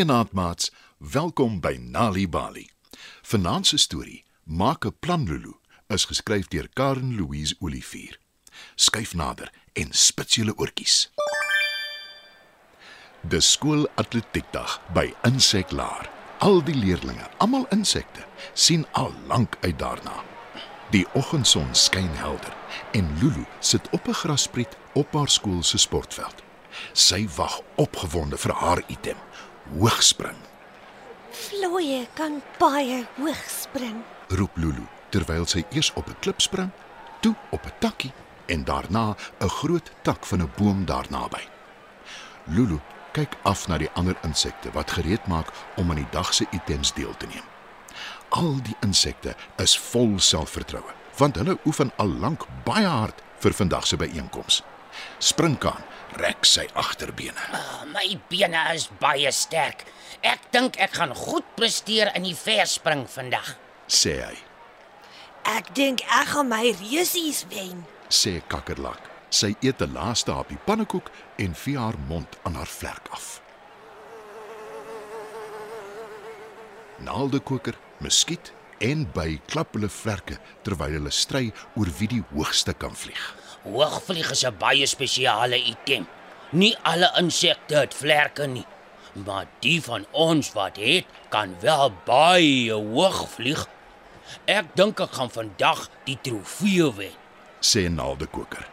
[0.00, 2.70] Goeienaand maats, welkom by Nali Bali.
[3.22, 5.52] Vanaand se storie, Maak 'n plan Lulu,
[5.86, 8.18] is geskryf deur Karen Louise Olivier.
[8.74, 11.12] Skyf nader en spits julle oortjies.
[13.20, 16.10] Dis skool atletiekdag by Inseklaar.
[16.38, 20.24] Al die leerdlinge, almal insekte, sien al lank uit daarna.
[20.90, 22.56] Die oggendson skyn helder
[22.92, 26.42] en Lulu sit op 'n grasspriet op haar skool se sportveld.
[26.92, 29.16] Sy wag opgewonde vir haar item,
[29.78, 30.36] hoogspring.
[31.30, 34.02] Vlooie kan baie hoog spring.
[34.28, 36.70] roep Lulu terwyl sy eers op 'n klip spring,
[37.20, 38.12] toe op 'n takkie
[38.46, 41.48] en daarna 'n groot tak van 'n boom daarnaby.
[42.44, 42.78] Lulu
[43.12, 46.92] kyk af na die ander insekte wat gereed maak om aan die dag se items
[46.92, 47.44] deel te neem.
[48.28, 53.86] Al die insekte is vol selfvertroue, want hulle oefen al lank baie hard vir vandag
[53.86, 54.62] se byeenkoms.
[55.18, 55.82] Springkaan
[56.16, 57.40] rek sy agterbene.
[57.54, 59.84] Oh, my bene is baie sterk.
[60.22, 63.56] Ek dink ek gaan goed presteer in die verspring vandag.
[63.88, 64.36] sê hy.
[65.44, 67.86] Ek dink ek gaan my reusies wen.
[68.08, 69.00] sê Kakkerlak.
[69.30, 73.40] Sy eet 'n laaste hapie pannekoek en vee haar mond aan haar vlerk af.
[76.98, 82.96] Naaldekoker, muskiet en by klap hulle vlerke terwyl hulle stry oor wie die hoogste kan
[82.96, 83.22] vlieg.
[83.64, 86.06] Hoogvlieg is 'n baie spesiale item.
[86.52, 88.66] Nie alle insekte het vlerke nie,
[89.12, 93.66] maar die van ons wat het, kan wel baie hoog vlieg.
[94.46, 97.12] Ek dink ek gaan vandag die trofee wen.
[97.60, 98.66] sê Naaldekoker.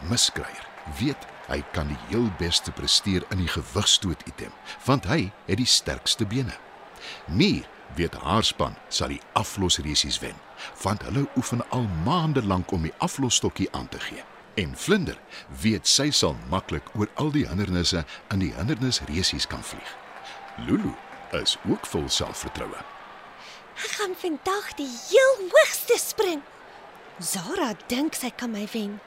[0.00, 0.66] Miskryer
[0.98, 4.52] weet hy kan die heel beste presteer in die gewigstoot item,
[4.84, 6.54] want hy het die sterkste bene.
[7.26, 10.36] Mier weet haar span sal die aflosresies wen,
[10.82, 14.24] want hulle oefen al maande lank om die aflosstokkie aan te gee.
[14.54, 15.18] En Vlinder
[15.62, 18.04] weet sy sal maklik oor al die hindernisse
[18.34, 19.94] in die hindernisresies kan vlieg.
[20.66, 20.92] Lulu
[21.40, 22.82] is ook vol selfvertroue.
[23.80, 26.42] Ek gaan vandag die heel hoogste spring.
[27.18, 28.98] Zara dink sy kan my wen,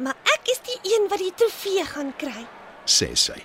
[0.00, 2.46] maar ek is die een wat die trofee gaan kry.
[2.86, 3.36] sê sy.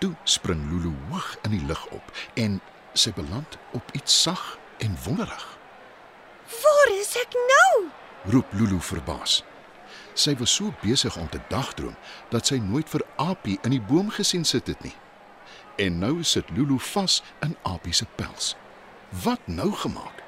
[0.00, 2.60] Toe spring Lulu hoog in die lug op en
[2.94, 5.58] sy beland op iets sag en wonderig.
[6.62, 7.90] Waar is ek nou?
[8.32, 9.42] Roep Lulu verbaas.
[10.14, 11.96] Sy was so besig om te dagdroom
[12.30, 14.94] dat sy nooit vir Apie in die boom gesien sit het nie.
[15.82, 18.54] En nou sit Lulu vas in Apie se pels.
[19.24, 20.22] Wat nou gemaak?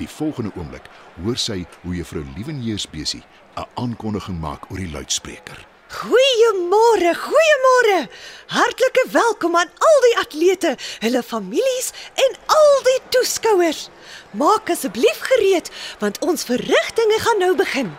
[0.00, 0.88] Die volgende oomblik
[1.22, 3.22] hoor sy hoe juffrou Liewenheers besie
[3.56, 5.69] 'n aankondiging maak oor die luidspreker.
[5.90, 8.08] Goeiemôre, goeiemôre.
[8.46, 13.88] Hartlike welkom aan al die atlete, hulle families en al die toeskouers.
[14.30, 17.90] Maak asseblief gereed want ons verrigtinge gaan nou begin.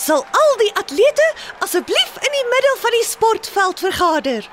[0.00, 4.48] Sal al die atlete asseblief in die middel van die sportveld vergader.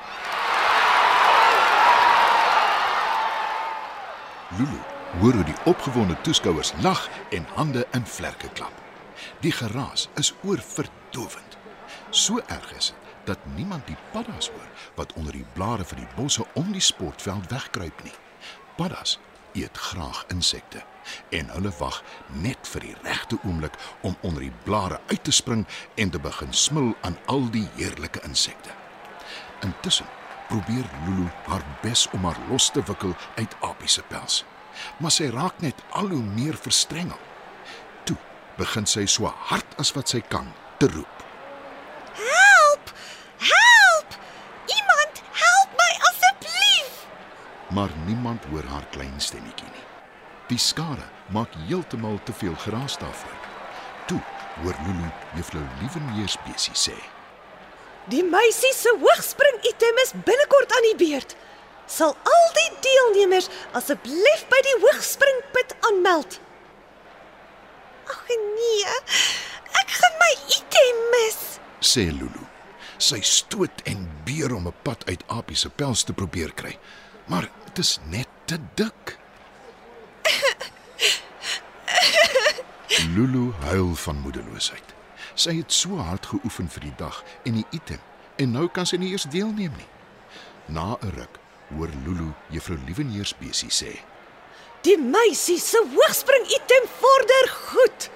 [4.59, 4.81] Lulu
[5.21, 8.75] hoor hoe die opgewonde toeskouers lag en hande in vlerke klap.
[9.39, 11.52] Die geraas is oorverdowend.
[12.13, 16.09] So erg is dit dat niemand die paddas hoor wat onder die blare van die
[16.16, 18.13] bosse om die sportveld wegkruip nie.
[18.78, 19.18] Paddas
[19.53, 20.84] eet graag insekte
[21.29, 22.03] en hulle wag
[22.46, 25.66] net vir die regte oomblik om onder die blare uit te spring
[25.96, 28.69] en te begin smil aan al die heerlike insekte.
[29.66, 30.09] Intussen
[30.51, 34.44] probeer Lulu haar bes om haar los te wikkel uit Apie se pels.
[35.01, 37.19] Maar sy raak net al hoe meer verstrengel.
[38.06, 38.18] Toe
[38.62, 41.32] begin sy so hard as wat sy kan te roep.
[47.73, 49.85] Maar niemand hoor haar klein stemmetjie nie.
[50.47, 53.37] Die skare maak heeltemal te veel geraas daarvoor.
[54.05, 54.19] Toe
[54.61, 56.97] hoor Lulu juffrou Liewenheers besie sê:
[58.11, 61.35] Die meisie se hoogspring item is binnekort aan die beurt.
[61.87, 63.49] Sal al die deelnemers
[63.79, 66.39] asseblief by die hoogspringput aanmeld.
[68.11, 68.95] Ag nee.
[69.81, 71.39] Ek gaan my item mis.
[71.79, 72.45] sê Lulu.
[73.03, 76.77] Sy stoot en beer om 'n pad uit Apie se pels te probeer kry,
[77.27, 79.17] maar dit is net te dik.
[83.15, 84.93] Lulu huil van moedeloosheid.
[85.33, 87.97] Sy het so hard geoefen vir die dag en die item
[88.37, 89.89] en nou kan sy nie eens deelneem nie.
[90.69, 91.39] Na 'n ruk
[91.73, 93.97] hoor Lulu juffrou Liewenheers besie sê:
[94.85, 98.09] Die meisie se hoogspring item vorder goed.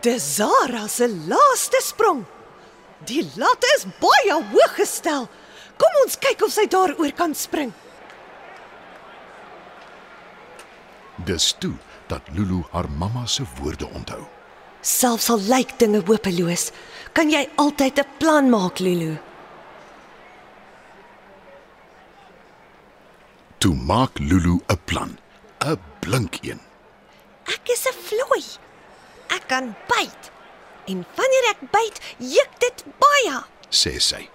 [0.00, 2.24] Dis Zara se laaste sprong.
[3.04, 5.28] Die lat is baie hoog gestel.
[5.76, 7.72] Kom ons kyk of sy daaroor kan spring.
[11.26, 11.74] Dis toe
[12.06, 14.22] dat Lulu haar mamma se woorde onthou.
[14.80, 16.70] Selfs al lyk dinge hopeloos,
[17.12, 19.18] kan jy altyd 'n plan maak, Lulu.
[23.58, 25.18] Toe maak Lulu 'n plan,
[25.64, 26.60] 'n blink een.
[27.46, 28.44] Ek is 'n vlooi.
[29.36, 30.30] Ek kan byt.
[30.86, 33.42] En wanneer ek byt, juk dit baie.
[33.70, 34.28] sê sy.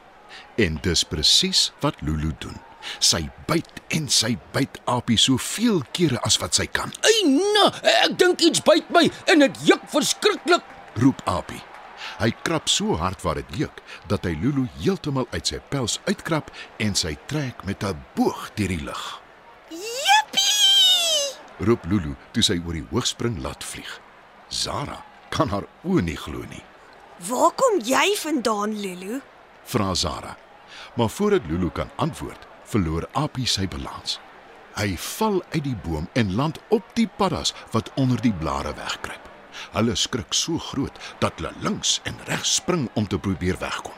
[0.58, 2.60] En dis presies wat Lulu doen.
[3.00, 6.94] Sy byt en sy byt Apie soveel kere as wat sy kan.
[7.06, 7.68] Ai nee,
[8.06, 10.64] ek dink iets byt my en dit juk verskriklik.
[11.02, 11.62] Roep Apie.
[12.22, 13.82] Hy krap so hard waar dit juk
[14.12, 16.52] dat hy Lulu heeltemal uit sy pels uitkrap
[16.82, 19.22] en sy trek met 'n boog deur die lug.
[19.70, 21.38] Jippie!
[21.66, 24.00] Roep Lulu toe sy oor die hoogspring laat vlieg.
[24.50, 25.00] Zara
[25.30, 26.64] kan haar oë nie glo nie.
[27.30, 29.22] Waar kom jy vandaan, Lulu?
[29.64, 30.38] Vra Zara.
[30.96, 34.20] Maar voordat Lulu kan antwoord, verloor Apie sy balans.
[34.80, 39.28] Hy val uit die boom en land op die paddas wat onder die blare wegkruip.
[39.76, 43.98] Hulle skrik so groot dat hulle links en regs spring om te probeer wegkom.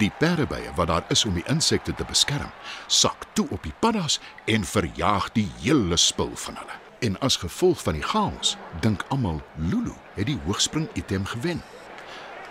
[0.00, 2.50] Die perdebye wat daar is om die insekte te beskerm,
[2.86, 6.80] sak toe op die paddas en verjaag die hele spul van hulle.
[7.04, 11.62] En as gevolg van die chaos, dink almal Lulu het die hoogspring item gewen.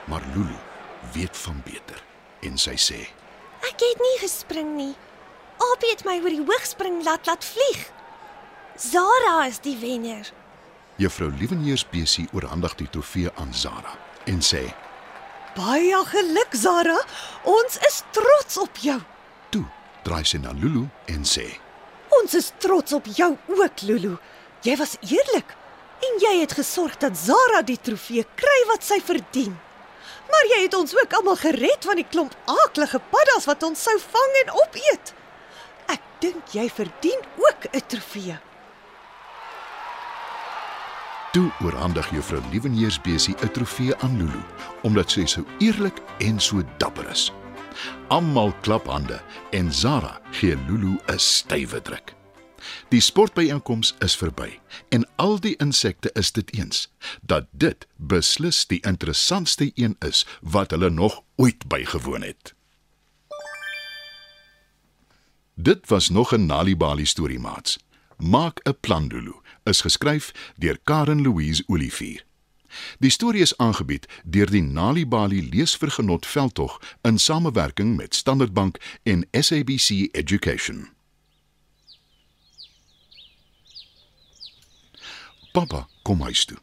[0.05, 0.57] Maar Lulu
[1.13, 2.01] weet van beter
[2.45, 3.01] en sy sê:
[3.65, 4.93] Ek het nie gespring nie.
[5.57, 7.91] Apie het my oor die hoogspring laat laat vlieg.
[8.75, 10.31] Zara is die wenner.
[10.99, 14.63] Juffrou Liewenheersbesie oorhandig die trofee aan Zara en sê:
[15.55, 16.97] Baie geluk, Zara.
[17.43, 18.99] Ons is trots op jou.
[19.49, 19.65] "Toe,"
[20.03, 21.59] draai sy na Lulu en sê:
[22.21, 24.17] Ons is trots op jou ook, Lulu.
[24.61, 25.55] Jy was eerlik
[26.05, 29.55] en jy het gesorg dat Zara die trofee kry wat sy verdien.
[30.31, 33.95] Maar jy het ons ook almal gered van die klomp aaklige paddas wat ons sou
[33.99, 35.13] vang en opeet.
[36.25, 38.37] Dink jy verdien ook 'n trofee.
[41.31, 44.41] Toe oorhandig Juffrou Liewenheersbesie 'n trofee aan Lulu
[44.81, 47.31] omdat sy so eerlik en so dapper is.
[48.07, 52.13] Almal klap hande en Zara gee Lulu 'n stywe druk.
[52.89, 56.91] Die sportbyeenkoms is verby en al die insekte is dit eens
[57.21, 62.55] dat dit beslis die interessantste een is wat hulle nog ooit bygewoon het.
[65.57, 67.77] Dit was nog 'n Nalibali storie maats.
[68.17, 72.25] Maak 'n plan Lulu is geskryf deur Karen Louise Olivier.
[72.99, 79.27] Die storie is aangebied deur die Nalibali Leesvergenot Veldtog in samewerking met Standard Bank en
[79.31, 80.89] SABC Education.
[85.51, 86.57] Pappa kom huis toe.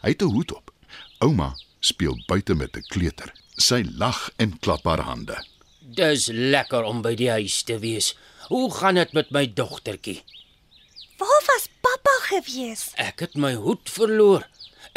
[0.00, 0.74] Hy het 'n hoed op.
[1.18, 3.32] Ouma speel buite met 'n kleuter.
[3.54, 5.55] Sy lag en klap haar hande.
[5.86, 8.16] Dis lekker om by die huis te wees.
[8.50, 10.18] Hoe gaan dit met my dogtertjie?
[11.20, 12.88] Waar was pappa gewees?
[12.98, 14.48] Ek het my hoed verloor.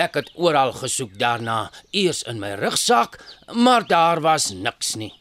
[0.01, 3.19] Ek het oral gesoek daarna, eers in my rugsak,
[3.53, 5.11] maar daar was niks nie.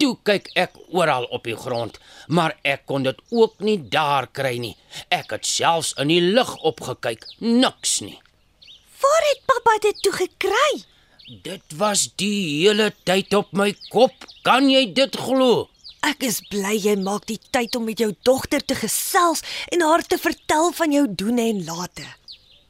[0.00, 4.56] Toe kyk ek oral op die grond, maar ek kon dit ook nie daar kry
[4.56, 4.76] nie.
[5.12, 8.16] Ek het selfs in die lug opgekyk, niks nie.
[9.04, 10.84] Waar het pappa dit toe gekry?
[11.24, 14.12] Dit was die hele tyd op my kop.
[14.44, 15.70] Kan jy dit glo?
[16.04, 19.40] Ek is bly jy maak die tyd om met jou dogter te gesels
[19.72, 22.04] en haar te vertel van jou doene en late.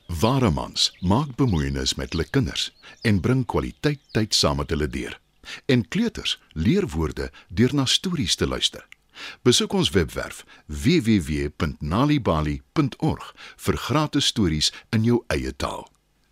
[0.07, 2.71] Ware mans maak bemoeienis met hulle kinders
[3.03, 5.19] en bring kwaliteit tyd saam met hulle deur.
[5.67, 8.87] En kleuters leer woorde deur na stories te luister.
[9.43, 13.35] Besoek ons webwerf www.nalibali.org
[13.67, 15.89] vir gratis stories in jou eie taal.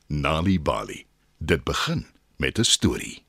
[0.07, 1.07] Nali Bali.
[1.43, 2.12] Dit begin
[2.43, 3.22] met 'n storie.